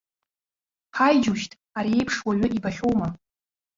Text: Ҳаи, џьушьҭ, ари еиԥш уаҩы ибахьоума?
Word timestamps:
Ҳаи, 0.95 1.17
џьушьҭ, 1.23 1.51
ари 1.77 1.95
еиԥш 1.97 2.15
уаҩы 2.25 2.47
ибахьоума? 2.57 3.07